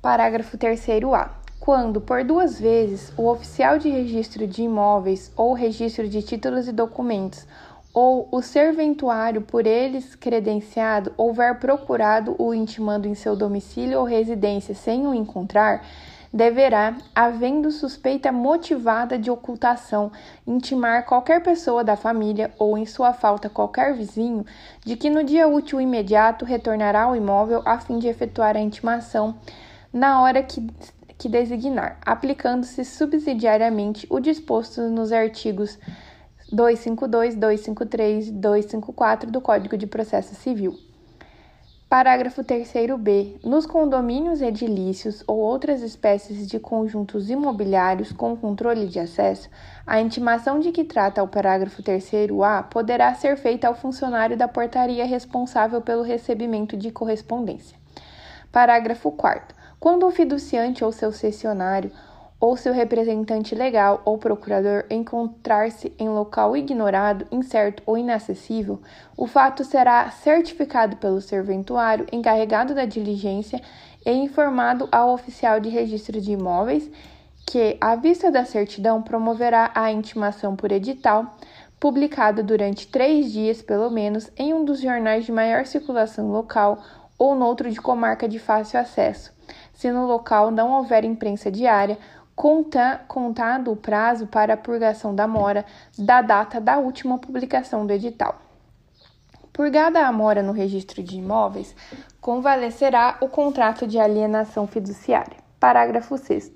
[0.00, 1.28] Parágrafo 3a.
[1.60, 6.72] Quando, por duas vezes, o oficial de registro de imóveis ou registro de títulos e
[6.72, 7.46] documentos
[7.92, 14.74] ou o serventuário por eles credenciado houver procurado o intimando em seu domicílio ou residência
[14.74, 15.84] sem o encontrar,
[16.32, 20.12] deverá, havendo suspeita motivada de ocultação,
[20.46, 24.44] intimar qualquer pessoa da família ou, em sua falta, qualquer vizinho,
[24.84, 29.36] de que no dia útil imediato retornará ao imóvel a fim de efetuar a intimação
[29.92, 30.66] na hora que,
[31.16, 35.78] que designar, aplicando-se subsidiariamente o disposto nos artigos
[36.52, 40.87] 252, 253 e 254 do Código de Processo Civil.
[41.88, 43.40] Parágrafo 3b.
[43.42, 49.48] Nos condomínios edilícios ou outras espécies de conjuntos imobiliários com controle de acesso,
[49.86, 55.06] a intimação de que trata o parágrafo 3a poderá ser feita ao funcionário da portaria
[55.06, 57.78] responsável pelo recebimento de correspondência.
[58.52, 59.56] Parágrafo 4.
[59.80, 61.90] Quando o fiduciante ou seu cessionário
[62.40, 68.80] ou seu representante legal ou procurador encontrar-se em local ignorado, incerto ou inacessível,
[69.16, 73.60] o fato será certificado pelo serventuário encarregado da diligência
[74.06, 76.88] e informado ao oficial de registro de imóveis,
[77.44, 81.36] que, à vista da certidão, promoverá a intimação por edital,
[81.80, 86.78] publicado durante três dias, pelo menos, em um dos jornais de maior circulação local
[87.18, 89.32] ou noutro de comarca de fácil acesso.
[89.72, 91.98] Se no local não houver imprensa diária,
[92.38, 95.64] conta, contado o prazo para a purgação da mora
[95.98, 98.40] da data da última publicação do edital.
[99.52, 101.74] Purgada a mora no registro de imóveis,
[102.20, 105.36] convalescerá o contrato de alienação fiduciária.
[105.58, 106.52] Parágrafo 6.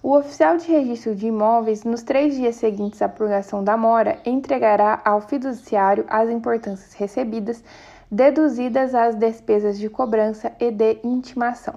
[0.00, 5.02] O oficial de registro de imóveis, nos três dias seguintes à purgação da mora, entregará
[5.04, 7.64] ao fiduciário as importâncias recebidas,
[8.08, 11.74] deduzidas as despesas de cobrança e de intimação.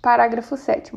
[0.00, 0.92] Parágrafo 7.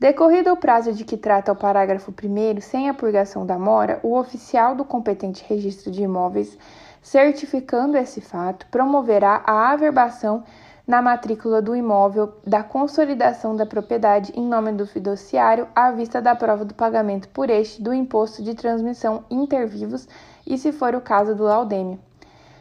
[0.00, 4.16] Decorrido o prazo de que trata o parágrafo 1, sem a purgação da mora, o
[4.16, 6.56] oficial do competente registro de imóveis,
[7.02, 10.44] certificando esse fato, promoverá a averbação
[10.86, 16.32] na matrícula do imóvel da consolidação da propriedade em nome do fiduciário à vista da
[16.32, 20.06] prova do pagamento por este do imposto de transmissão intervivos
[20.46, 21.98] e, se for o caso, do laudêmio.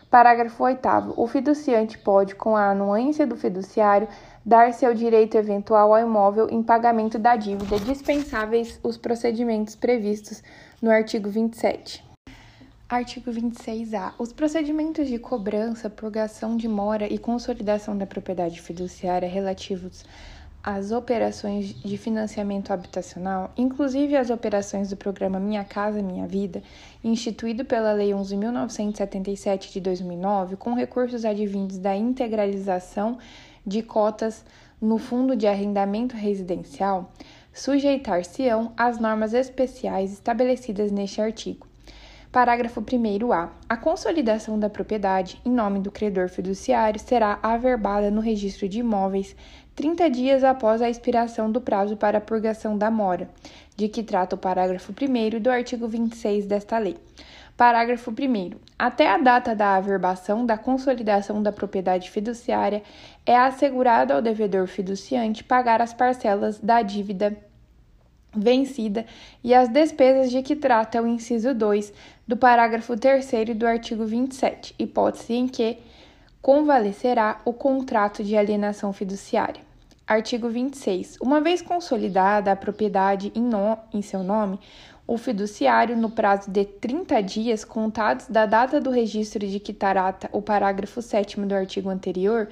[0.10, 1.14] Parágrafo 8.
[1.18, 4.08] O fiduciante pode, com a anuência do fiduciário,
[4.48, 10.42] dar seu direito eventual ao imóvel em pagamento da dívida, dispensáveis os procedimentos previstos
[10.82, 12.02] no artigo 27.
[12.88, 14.14] Artigo 26-A.
[14.18, 20.06] Os procedimentos de cobrança, purgação de mora e consolidação da propriedade fiduciária relativos
[20.64, 26.64] às operações de financiamento habitacional, inclusive as operações do programa Minha Casa Minha Vida,
[27.04, 33.18] instituído pela Lei 11.977 de 2009, com recursos advindos da integralização
[33.68, 34.46] de cotas
[34.82, 37.12] no Fundo de Arrendamento Residencial
[37.54, 41.68] sujeitar-se-ão às normas especiais estabelecidas neste artigo.
[42.32, 43.50] Parágrafo 1a.
[43.68, 49.36] A consolidação da propriedade em nome do credor fiduciário será averbada no registro de imóveis
[49.76, 53.30] 30 dias após a expiração do prazo para a purgação da mora,
[53.76, 56.98] de que trata o parágrafo 1 do artigo 26 desta lei.
[57.56, 58.52] Parágrafo 1.
[58.78, 62.84] Até a data da averbação da consolidação da propriedade fiduciária,
[63.28, 67.38] é assegurado ao devedor fiduciante pagar as parcelas da dívida
[68.34, 69.06] vencida
[69.44, 71.92] e as despesas de que trata o inciso 2
[72.26, 75.78] do parágrafo 3 do artigo 27, hipótese em que
[76.42, 79.62] convalecerá o contrato de alienação fiduciária.
[80.08, 81.18] Artigo 26.
[81.22, 84.58] Uma vez consolidada a propriedade em, no, em seu nome,
[85.06, 90.30] o fiduciário, no prazo de 30 dias contados da data do registro de que trata
[90.32, 92.48] o parágrafo 7 do artigo anterior,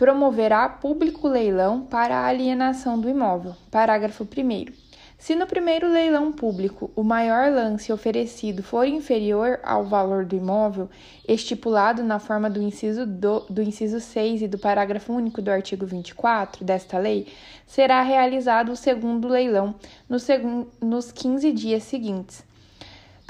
[0.00, 3.54] promoverá público leilão para a alienação do imóvel.
[3.70, 4.72] Parágrafo 1.
[5.18, 10.88] Se no primeiro leilão público o maior lance oferecido for inferior ao valor do imóvel,
[11.28, 15.84] estipulado na forma do inciso, do, do inciso 6 e do parágrafo único do artigo
[15.84, 17.26] 24 desta lei,
[17.66, 19.74] será realizado o segundo leilão
[20.08, 22.42] nos 15 dias seguintes.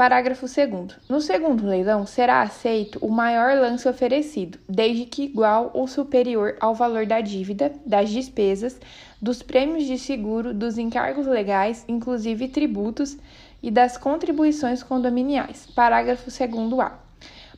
[0.00, 0.96] Parágrafo 2.
[1.10, 6.74] No segundo leilão, será aceito o maior lance oferecido, desde que igual ou superior ao
[6.74, 8.80] valor da dívida, das despesas,
[9.20, 13.18] dos prêmios de seguro, dos encargos legais, inclusive tributos,
[13.62, 15.66] e das contribuições condominiais.
[15.76, 16.80] Parágrafo 2.
[16.80, 16.98] A.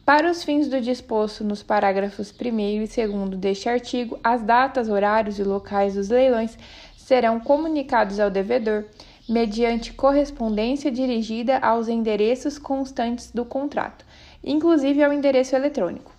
[0.05, 5.39] Para os fins do disposto nos parágrafos 1 e 2 deste artigo, as datas, horários
[5.39, 6.59] e locais dos leilões
[6.97, 8.87] serão comunicados ao devedor
[9.29, 14.05] mediante correspondência dirigida aos endereços constantes do contrato,
[14.43, 16.13] inclusive ao endereço eletrônico.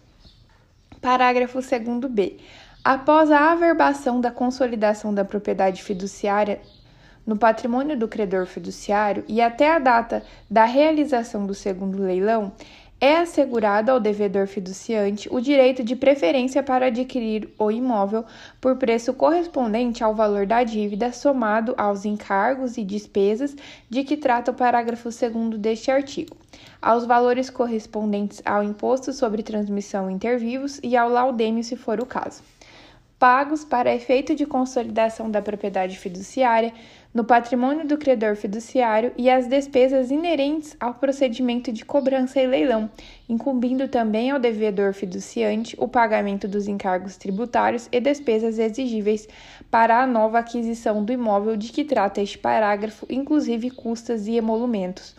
[1.02, 2.40] Parágrafo 2b.
[2.84, 6.62] Após a averbação da consolidação da propriedade fiduciária
[7.26, 12.52] no patrimônio do credor fiduciário e até a data da realização do segundo leilão,
[13.04, 18.24] é assegurado ao devedor fiduciante o direito de preferência para adquirir o imóvel
[18.62, 23.58] por preço correspondente ao valor da dívida somado aos encargos e despesas
[23.90, 26.38] de que trata o parágrafo 2 deste artigo,
[26.82, 32.06] aos valores correspondentes ao imposto sobre transmissão inter vivos e ao laudêmio, se for o
[32.06, 32.42] caso
[33.24, 36.74] pagos para efeito de consolidação da propriedade fiduciária
[37.14, 42.90] no patrimônio do credor fiduciário e as despesas inerentes ao procedimento de cobrança e leilão,
[43.30, 49.28] incumbindo também ao devedor fiduciante o pagamento dos encargos tributários e despesas exigíveis
[49.70, 55.16] para a nova aquisição do imóvel de que trata este parágrafo, inclusive custas e emolumentos.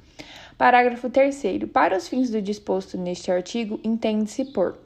[0.58, 1.42] Parágrafo 3.
[1.72, 4.83] Para os fins do disposto neste artigo, entende-se por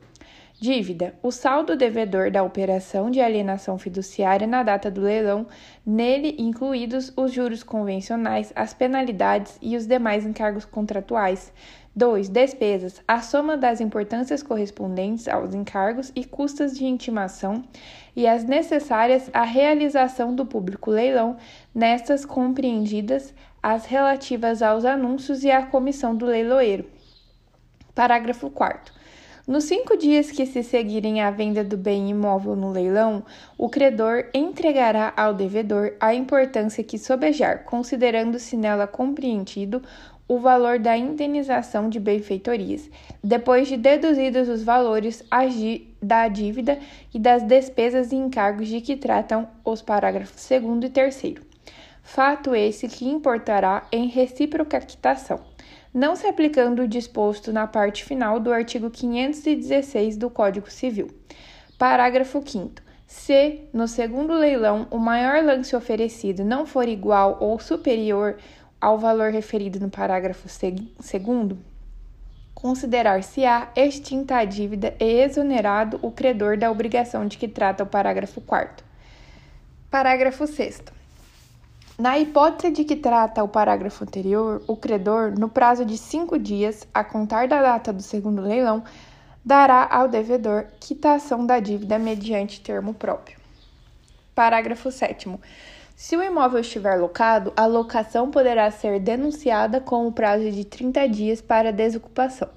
[0.60, 5.46] Dívida: o saldo devedor da operação de alienação fiduciária na data do leilão,
[5.86, 11.52] nele incluídos os juros convencionais, as penalidades e os demais encargos contratuais.
[11.94, 12.28] 2.
[12.28, 17.62] Despesas: a soma das importâncias correspondentes aos encargos e custas de intimação
[18.16, 21.36] e as necessárias à realização do público leilão,
[21.72, 26.84] nestas compreendidas as relativas aos anúncios e à comissão do leiloeiro.
[27.94, 28.97] Parágrafo 4.
[29.48, 33.24] Nos cinco dias que se seguirem à venda do bem imóvel no leilão,
[33.56, 39.82] o credor entregará ao devedor a importância que sobejar, considerando-se nela compreendido
[40.28, 42.90] o valor da indenização de benfeitorias,
[43.24, 45.24] depois de deduzidos os valores
[46.02, 46.78] da dívida
[47.14, 51.34] e das despesas e encargos de que tratam os parágrafos 2 e 3.
[52.02, 55.40] Fato esse que importará em recíproca quitação
[55.92, 61.08] não se aplicando o disposto na parte final do artigo 516 do Código Civil.
[61.78, 62.82] Parágrafo 5.
[63.06, 68.36] Se, no segundo leilão, o maior lance oferecido não for igual ou superior
[68.80, 71.58] ao valor referido no parágrafo 2,
[72.54, 78.40] considerar-se-á extinta a dívida e exonerado o credor da obrigação de que trata o parágrafo
[78.40, 78.84] 4.
[79.90, 80.97] Parágrafo 6.
[81.98, 86.86] Na hipótese de que trata o parágrafo anterior, o credor, no prazo de cinco dias,
[86.94, 88.84] a contar da data do segundo leilão,
[89.44, 93.36] dará ao devedor quitação da dívida mediante termo próprio.
[94.32, 95.28] Parágrafo 7.
[95.96, 101.08] Se o imóvel estiver locado, a locação poderá ser denunciada com o prazo de 30
[101.08, 102.48] dias para desocupação,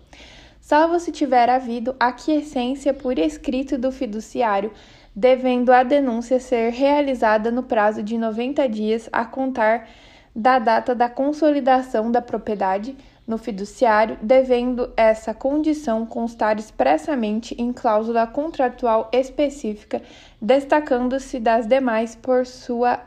[0.61, 4.71] salvo se tiver havido aquiescência por escrito do fiduciário
[5.15, 9.87] devendo a denúncia ser realizada no prazo de 90 dias a contar
[10.35, 12.95] da data da consolidação da propriedade
[13.27, 20.01] no fiduciário, devendo essa condição constar expressamente em cláusula contratual específica,
[20.41, 22.99] destacando-se das demais por sua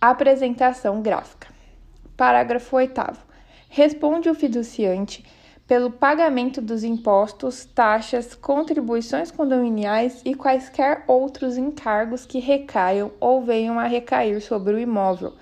[0.00, 1.48] apresentação gráfica.
[2.16, 3.00] Parágrafo 8.
[3.68, 5.24] Responde o fiduciante
[5.66, 13.78] pelo pagamento dos impostos, taxas, contribuições condominiais e quaisquer outros encargos que recaiam ou venham
[13.78, 15.32] a recair sobre o imóvel,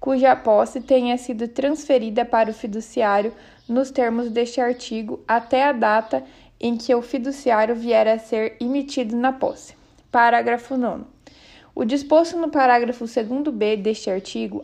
[0.00, 3.32] cuja posse tenha sido transferida para o fiduciário
[3.68, 6.24] nos termos deste artigo até a data
[6.58, 9.74] em que o fiduciário vier a ser emitido na posse.
[10.10, 11.04] Parágrafo 9.
[11.72, 14.60] O disposto no parágrafo 2b deste artigo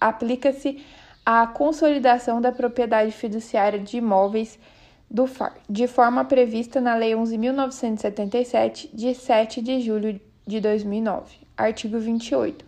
[0.00, 0.84] aplica-se
[1.28, 4.56] a consolidação da propriedade fiduciária de imóveis
[5.10, 11.38] do FAR, de forma prevista na Lei 11.977, de 7 de julho de 2009.
[11.56, 12.64] Artigo 28.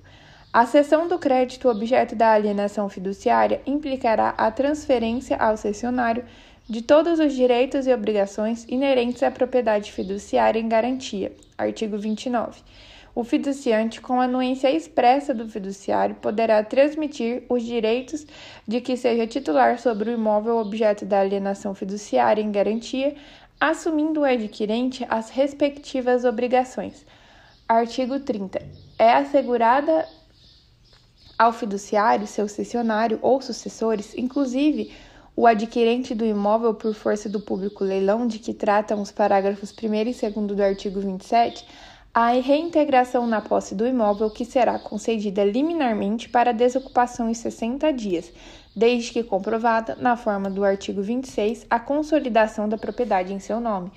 [0.52, 6.24] A cessão do crédito objeto da alienação fiduciária implicará a transferência ao cessionário
[6.68, 11.30] de todos os direitos e obrigações inerentes à propriedade fiduciária em garantia.
[11.56, 12.60] Artigo 29
[13.18, 18.24] o fiduciante, com anuência expressa do fiduciário, poderá transmitir os direitos
[18.64, 23.16] de que seja titular sobre o imóvel objeto da alienação fiduciária em garantia,
[23.60, 27.04] assumindo o adquirente as respectivas obrigações.
[27.66, 28.62] Artigo 30.
[28.96, 30.08] É assegurada
[31.36, 34.92] ao fiduciário, seu cessionário ou sucessores, inclusive
[35.34, 39.94] o adquirente do imóvel por força do público leilão de que tratam os parágrafos 1
[39.94, 41.66] e 2 do artigo 27,
[42.20, 48.32] a reintegração na posse do imóvel que será concedida liminarmente para desocupação em 60 dias,
[48.74, 53.92] desde que comprovada, na forma do artigo 26, a consolidação da propriedade em seu nome.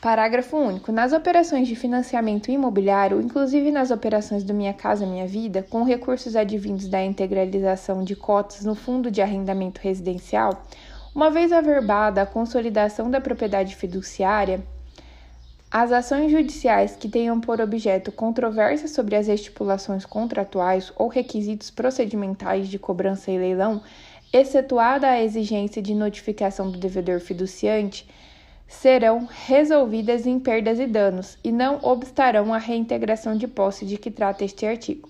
[0.00, 0.90] Parágrafo único.
[0.90, 6.34] Nas operações de financiamento imobiliário, inclusive nas operações do Minha Casa Minha Vida, com recursos
[6.34, 10.64] advindos da integralização de cotas no Fundo de Arrendamento Residencial,
[11.14, 14.64] uma vez averbada a consolidação da propriedade fiduciária,
[15.70, 22.68] as ações judiciais que tenham por objeto controvérsia sobre as estipulações contratuais ou requisitos procedimentais
[22.68, 23.82] de cobrança e leilão,
[24.32, 28.08] excetuada a exigência de notificação do devedor fiduciante,
[28.68, 34.10] serão resolvidas em perdas e danos e não obstarão a reintegração de posse de que
[34.10, 35.08] trata este artigo.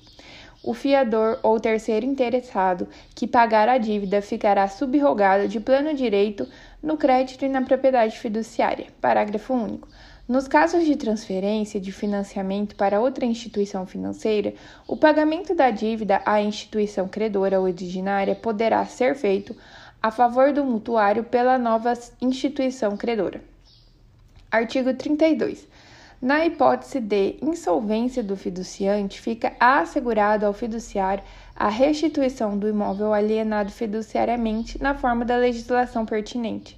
[0.62, 6.48] O fiador ou terceiro interessado que pagar a dívida ficará subrogado de pleno direito
[6.82, 8.86] no crédito e na propriedade fiduciária.
[9.00, 9.88] Parágrafo único.
[10.28, 14.54] Nos casos de transferência de financiamento para outra instituição financeira,
[14.84, 19.54] o pagamento da dívida à instituição credora originária poderá ser feito
[20.02, 23.40] a favor do mutuário pela nova instituição credora.
[24.50, 25.68] Artigo 32.
[26.20, 31.22] Na hipótese de insolvência do fiduciante, fica assegurado ao fiduciário
[31.54, 36.76] a restituição do imóvel alienado fiduciariamente na forma da legislação pertinente.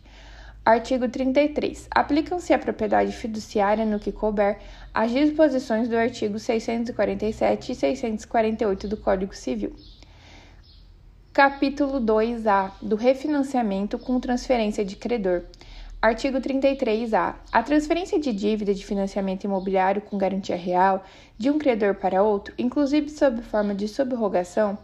[0.69, 1.89] Artigo 33.
[1.91, 4.59] Aplicam-se à propriedade fiduciária no que couber
[4.93, 9.75] as disposições do artigo 647 e 648 do Código Civil.
[11.33, 15.45] Capítulo 2A do refinanciamento com transferência de credor.
[16.03, 17.37] Artigo 33A.
[17.51, 21.03] A transferência de dívida de financiamento imobiliário com garantia real
[21.39, 24.77] de um credor para outro, inclusive sob forma de subrogação,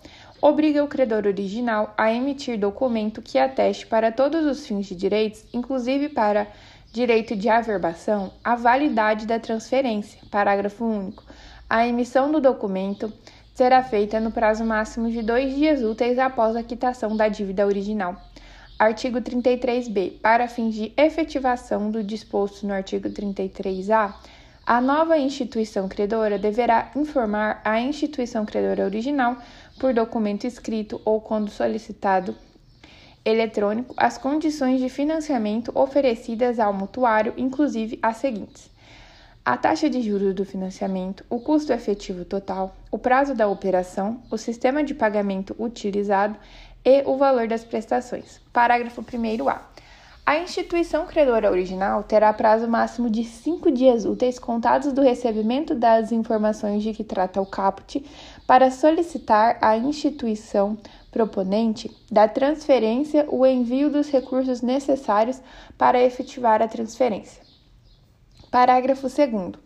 [0.45, 5.43] obriga o credor original a emitir documento que ateste para todos os fins de direitos,
[5.55, 6.47] inclusive para
[6.93, 10.21] direito de averbação, a validade da transferência.
[10.31, 11.25] Parágrafo único.
[11.69, 13.11] A emissão do documento
[13.55, 18.15] será feita no prazo máximo de dois dias úteis após a quitação da dívida original.
[18.79, 20.21] Artigo 33b.
[20.21, 24.13] Para fins de efetivação do disposto no artigo 33a,
[24.67, 29.37] a nova instituição credora deverá informar a instituição credora original,
[29.79, 32.37] por documento escrito ou quando solicitado
[33.25, 38.71] eletrônico, as condições de financiamento oferecidas ao mutuário, inclusive as seguintes:
[39.45, 44.37] a taxa de juros do financiamento, o custo efetivo total, o prazo da operação, o
[44.37, 46.37] sistema de pagamento utilizado
[46.85, 48.41] e o valor das prestações.
[48.53, 49.61] Parágrafo 1a.
[50.27, 56.13] A instituição credora original terá prazo máximo de cinco dias úteis contados do recebimento das
[56.13, 58.03] informações de que trata o caput
[58.47, 60.79] para solicitar à instituição
[61.11, 65.43] proponente da transferência o envio dos recursos necessários
[65.77, 67.43] para efetivar a transferência.
[68.51, 69.59] Parágrafo 2.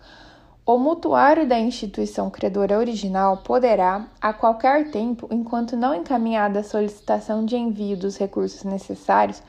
[0.67, 7.45] O mutuário da instituição credora original poderá, a qualquer tempo, enquanto não encaminhada a solicitação
[7.45, 9.41] de envio dos recursos necessários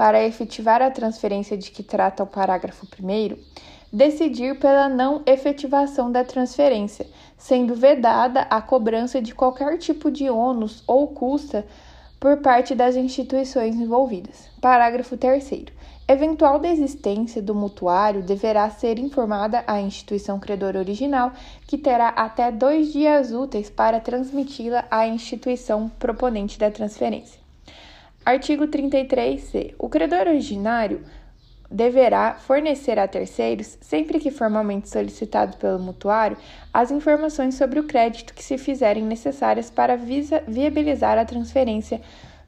[0.00, 3.36] para efetivar a transferência de que trata o parágrafo 1,
[3.92, 10.82] decidir pela não efetivação da transferência, sendo vedada a cobrança de qualquer tipo de ônus
[10.86, 11.66] ou custa
[12.18, 14.48] por parte das instituições envolvidas.
[14.58, 15.66] Parágrafo 3.
[16.08, 21.30] Eventual desistência do mutuário deverá ser informada à instituição credora original,
[21.66, 27.39] que terá até dois dias úteis para transmiti-la à instituição proponente da transferência.
[28.24, 29.74] Artigo 33c.
[29.78, 31.00] O credor originário
[31.70, 36.36] deverá fornecer a terceiros, sempre que formalmente solicitado pelo mutuário,
[36.72, 42.00] as informações sobre o crédito que se fizerem necessárias para viabilizar a transferência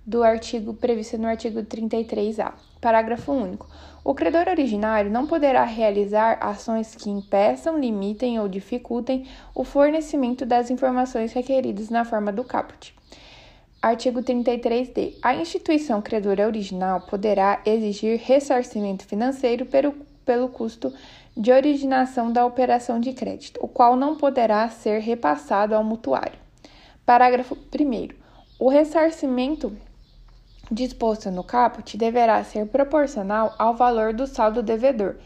[0.05, 2.53] do artigo previsto no artigo 33A.
[2.79, 3.66] Parágrafo único.
[4.05, 10.70] O credor originário não poderá realizar ações que impeçam, limitem ou dificultem o fornecimento das
[10.70, 12.95] informações requeridas na forma do caput.
[13.83, 15.14] Artigo 33D.
[15.20, 19.93] A instituição credora original poderá exigir ressarcimento financeiro pelo,
[20.24, 20.95] pelo custo
[21.37, 26.39] de originação da operação de crédito, o qual não poderá ser repassado ao mutuário.
[27.05, 28.11] Parágrafo 1.
[28.57, 29.76] O ressarcimento
[30.70, 35.16] disposto no caput deverá ser proporcional ao valor do saldo devedor,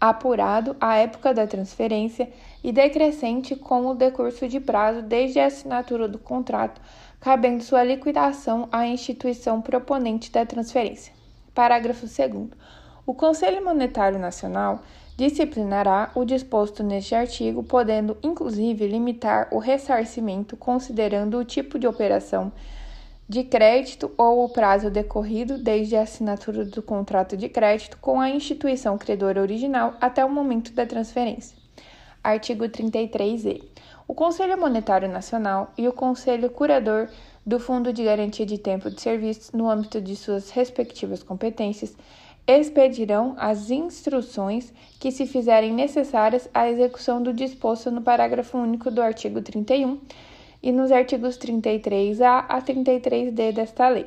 [0.00, 2.30] apurado à época da transferência
[2.64, 6.80] e decrescente com o decurso de prazo desde a assinatura do contrato,
[7.20, 11.12] cabendo sua liquidação à instituição proponente da transferência.
[11.54, 12.50] Parágrafo 2.
[13.06, 14.82] O Conselho Monetário Nacional
[15.16, 22.52] disciplinará o disposto neste artigo, podendo inclusive limitar o ressarcimento considerando o tipo de operação
[23.28, 28.30] de crédito ou o prazo decorrido desde a assinatura do contrato de crédito com a
[28.30, 31.56] instituição credora original até o momento da transferência.
[32.22, 33.62] Artigo 33e.
[34.08, 37.08] O Conselho Monetário Nacional e o Conselho Curador
[37.44, 41.96] do Fundo de Garantia de Tempo de Serviço no âmbito de suas respectivas competências,
[42.46, 49.02] expedirão as instruções que se fizerem necessárias à execução do disposto no parágrafo único do
[49.02, 49.98] artigo 31
[50.62, 54.06] e nos artigos 33A a 33D desta lei.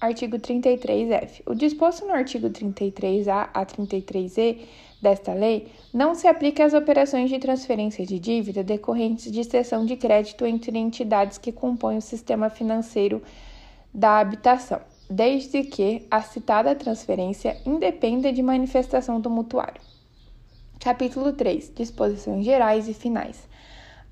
[0.00, 1.42] Artigo 33F.
[1.44, 4.60] O disposto no artigo 33A a 33E
[5.00, 9.96] desta lei não se aplica às operações de transferência de dívida decorrentes de cessão de
[9.96, 13.22] crédito entre entidades que compõem o sistema financeiro
[13.94, 19.80] da habitação, desde que a citada transferência independa de manifestação do mutuário.
[20.80, 21.72] Capítulo 3.
[21.74, 23.48] Disposições gerais e finais.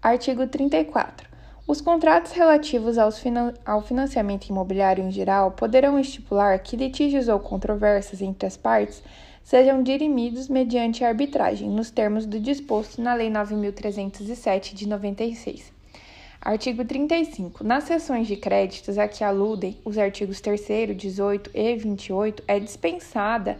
[0.03, 1.29] Artigo 34.
[1.67, 8.23] Os contratos relativos finan ao financiamento imobiliário em geral poderão estipular que litígios ou controvérsias
[8.23, 9.03] entre as partes
[9.47, 15.73] sejam dirimidos mediante arbitragem, nos termos do disposto na Lei 9.307 de 96.
[16.41, 17.63] Artigo 35.
[17.63, 23.57] Nas sessões de créditos a que aludem os artigos 3, 18 e 28, é dispensada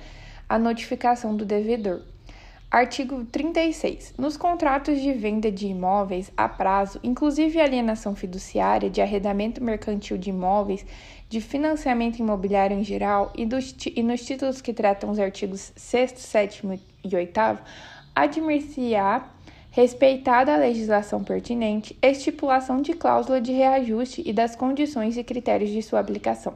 [0.49, 2.03] a notificação do devedor.
[2.69, 4.15] Artigo 36.
[4.19, 10.31] Nos contratos de venda de imóveis a prazo, inclusive alienação fiduciária, de arrendamento mercantil de
[10.31, 10.85] imóveis,
[11.29, 16.13] de financiamento imobiliário em geral e, dos, e nos títulos que tratam os artigos 6,
[16.13, 17.41] 7 e 8,
[18.15, 19.29] admir-se-á,
[19.71, 25.83] respeitada a legislação pertinente, estipulação de cláusula de reajuste e das condições e critérios de
[25.83, 26.55] sua aplicação.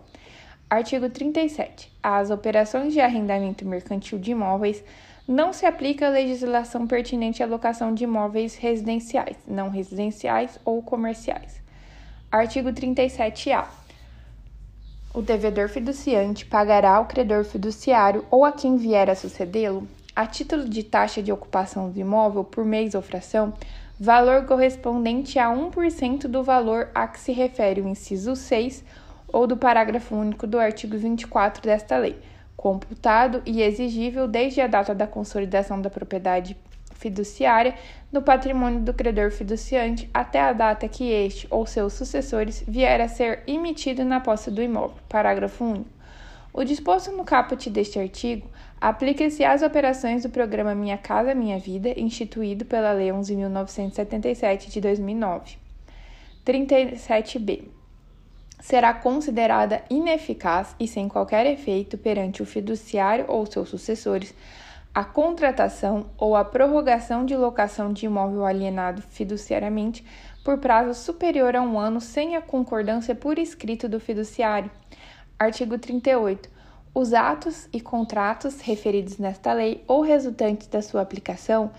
[0.71, 1.93] Artigo 37.
[2.01, 4.83] As operações de arrendamento mercantil de imóveis
[5.27, 11.61] não se aplica a legislação pertinente à locação de imóveis residenciais, não residenciais ou comerciais.
[12.31, 13.80] Artigo 37-A.
[15.13, 20.69] O devedor fiduciante pagará ao credor fiduciário ou a quem vier a sucedê-lo, a título
[20.69, 23.53] de taxa de ocupação do imóvel por mês ou fração,
[23.99, 28.85] valor correspondente a 1% do valor a que se refere o inciso 6
[29.33, 32.17] ou do parágrafo único do artigo 24 desta lei
[32.61, 36.55] computado e exigível desde a data da consolidação da propriedade
[36.95, 37.75] fiduciária
[38.13, 43.09] no patrimônio do credor fiduciante até a data que este ou seus sucessores vier a
[43.09, 44.97] ser emitido na posse do imóvel.
[45.09, 46.01] Parágrafo único.
[46.53, 48.49] O disposto no caput deste artigo
[48.81, 55.57] aplica-se às operações do programa Minha Casa Minha Vida, instituído pela Lei 11.977 de 2009.
[56.45, 57.81] 37b
[58.61, 64.35] será considerada ineficaz e sem qualquer efeito perante o fiduciário ou seus sucessores
[64.95, 70.05] a contratação ou a prorrogação de locação de imóvel alienado fiduciariamente
[70.45, 74.71] por prazo superior a um ano sem a concordância por escrito do fiduciário.
[75.39, 76.49] Artigo 38.
[76.93, 81.71] Os atos e contratos referidos nesta lei ou resultantes da sua aplicação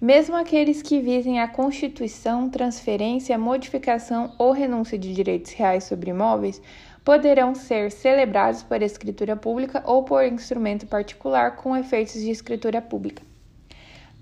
[0.00, 6.62] mesmo aqueles que visem a constituição, transferência, modificação ou renúncia de direitos reais sobre imóveis,
[7.04, 13.22] poderão ser celebrados por escritura pública ou por instrumento particular com efeitos de escritura pública.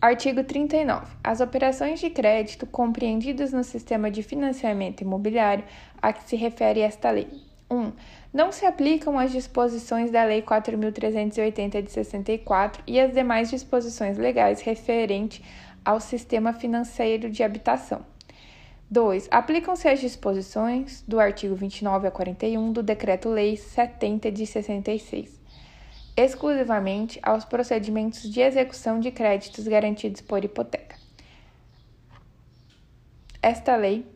[0.01, 1.07] Artigo 39.
[1.25, 5.65] As operações de crédito compreendidas no sistema de financiamento imobiliário
[6.01, 7.29] a que se refere esta lei.
[7.69, 7.77] 1.
[7.77, 7.93] Um,
[8.33, 14.61] não se aplicam as disposições da Lei 4.380 de 64 e as demais disposições legais
[14.61, 15.43] referentes
[15.85, 18.05] ao sistema financeiro de habitação.
[18.91, 19.29] 2.
[19.31, 25.39] Aplicam-se as disposições do artigo 29 a 41 do Decreto-Lei 70 de 66,
[26.17, 30.97] exclusivamente aos procedimentos de execução de créditos garantidos por hipoteca.
[33.43, 34.07] Esta lei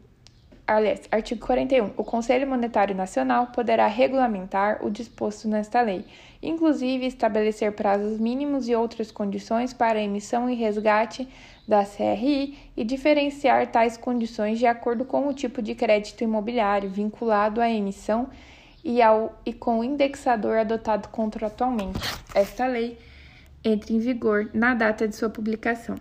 [0.67, 1.93] aliás, artigo 41.
[1.97, 6.05] O Conselho Monetário Nacional poderá regulamentar o disposto nesta lei,
[6.43, 11.29] inclusive estabelecer prazos mínimos e outras condições para emissão e resgate
[11.67, 17.61] da CRI e diferenciar tais condições de acordo com o tipo de crédito imobiliário vinculado
[17.61, 18.29] à emissão
[18.85, 22.01] e, ao, e com o indexador adotado contratualmente.
[22.35, 22.99] Esta lei
[23.65, 25.97] entra em vigor na data de sua publicação.